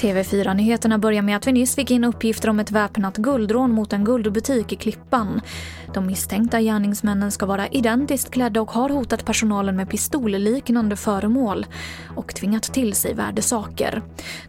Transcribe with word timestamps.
TV4-nyheterna 0.00 0.98
börjar 0.98 1.22
med 1.22 1.36
att 1.36 1.46
vi 1.46 1.52
nyss 1.52 1.74
fick 1.74 1.90
in 1.90 2.04
uppgifter 2.04 2.48
om 2.48 2.60
ett 2.60 2.70
väpnat 2.70 3.16
guldrån 3.16 3.70
mot 3.70 3.92
en 3.92 4.04
guldbutik 4.04 4.72
i 4.72 4.76
Klippan. 4.76 5.40
De 5.94 6.06
misstänkta 6.06 6.60
gärningsmännen 6.60 7.30
ska 7.30 7.46
vara 7.46 7.68
identiskt 7.68 8.30
klädda 8.30 8.60
och 8.60 8.70
har 8.70 8.88
hotat 8.88 9.24
personalen 9.24 9.76
med 9.76 9.90
pistolliknande 9.90 10.96
föremål 10.96 11.66
och 12.16 12.34
tvingat 12.34 12.62
till 12.62 12.94
sig 12.94 13.14
värdesaker. 13.14 14.02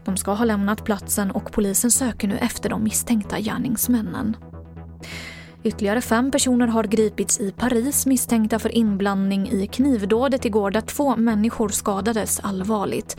De 0.04 0.16
ska 0.16 0.32
ha 0.32 0.44
lämnat 0.44 0.84
platsen 0.84 1.30
och 1.30 1.52
polisen 1.52 1.90
söker 1.90 2.28
nu 2.28 2.38
efter 2.38 2.70
de 2.70 2.84
misstänkta 2.84 3.40
gärningsmännen. 3.40 4.36
Ytterligare 5.64 6.00
fem 6.00 6.30
personer 6.30 6.66
har 6.66 6.84
gripits 6.84 7.40
i 7.40 7.52
Paris 7.52 8.06
misstänkta 8.06 8.58
för 8.58 8.74
inblandning 8.74 9.48
i 9.50 9.66
knivdådet 9.66 10.44
igår 10.44 10.70
där 10.70 10.80
två 10.80 11.16
människor 11.16 11.68
skadades 11.68 12.40
allvarligt. 12.40 13.16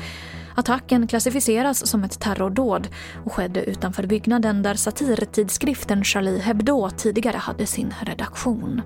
Attacken 0.55 1.07
klassificeras 1.07 1.87
som 1.87 2.03
ett 2.03 2.19
terrordåd 2.19 2.87
och 3.25 3.33
skedde 3.33 3.63
utanför 3.63 4.07
byggnaden 4.07 4.63
där 4.63 4.75
satirtidskriften 4.75 6.03
Charlie 6.03 6.39
Hebdo 6.39 6.89
tidigare 6.89 7.37
hade 7.37 7.65
sin 7.65 7.93
redaktion. 8.01 8.81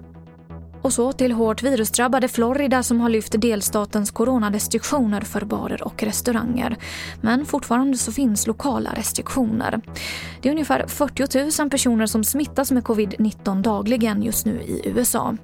Och 0.88 0.94
så 0.94 1.12
till 1.12 1.32
hårt 1.32 1.64
virusdrabbade 1.64 2.28
Florida 2.28 2.84
som 2.84 3.00
har 3.00 3.10
lyft 3.10 3.42
delstatens 3.42 4.12
coronarestriktioner 4.12 5.22
för 5.22 5.46
barer 5.46 5.84
och 5.84 6.04
restauranger. 6.04 6.78
Men 7.22 7.46
fortfarande 7.46 7.98
så 7.98 8.12
finns 8.12 8.48
lokala 8.48 8.94
restriktioner. 8.94 9.82
Det 10.42 10.50
är 10.50 10.54
ungefär 10.54 10.88
40 10.88 11.62
000 11.62 11.70
personer 11.70 12.06
som 12.06 12.24
smittas 12.24 12.72
med 12.72 12.84
covid-19 12.84 13.62
dagligen 13.62 14.24
just 14.24 14.46
nu 14.46 14.62
i 14.62 14.82
USA. 14.86 15.36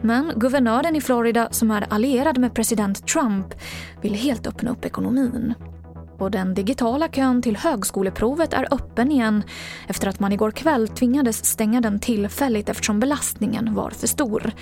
Men 0.00 0.32
guvernören 0.36 0.96
i 0.96 1.00
Florida 1.00 1.48
som 1.50 1.70
är 1.70 1.86
allierad 1.90 2.38
med 2.38 2.54
president 2.54 3.06
Trump 3.06 3.54
vill 4.02 4.14
helt 4.14 4.46
öppna 4.46 4.70
upp 4.70 4.84
ekonomin 4.84 5.54
och 6.20 6.30
den 6.30 6.54
digitala 6.54 7.08
kön 7.08 7.42
till 7.42 7.56
högskoleprovet 7.56 8.52
är 8.52 8.74
öppen 8.74 9.12
igen 9.12 9.42
efter 9.88 10.08
att 10.08 10.20
man 10.20 10.32
igår 10.32 10.50
kväll 10.50 10.88
tvingades 10.88 11.44
stänga 11.44 11.80
den 11.80 12.00
tillfälligt 12.00 12.68
eftersom 12.68 13.00
belastningen 13.00 13.74
var 13.74 13.90
för 13.90 14.06
stor. 14.06 14.52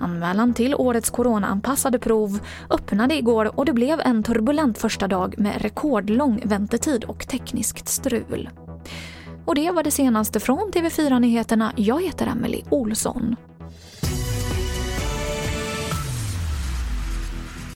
Anmälan 0.00 0.54
till 0.54 0.74
årets 0.74 1.10
coronaanpassade 1.10 1.98
prov 1.98 2.40
öppnade 2.70 3.14
igår 3.14 3.58
och 3.58 3.64
det 3.64 3.72
blev 3.72 4.00
en 4.00 4.22
turbulent 4.22 4.78
första 4.78 5.08
dag 5.08 5.34
med 5.38 5.62
rekordlång 5.62 6.42
väntetid 6.44 7.04
och 7.04 7.28
tekniskt 7.28 7.88
strul. 7.88 8.48
Och 9.44 9.54
det 9.54 9.70
var 9.70 9.82
det 9.82 9.90
senaste 9.90 10.40
från 10.40 10.72
TV4 10.72 11.20
Nyheterna. 11.20 11.72
Jag 11.76 12.02
heter 12.02 12.26
Emily 12.26 12.62
Olsson. 12.70 13.36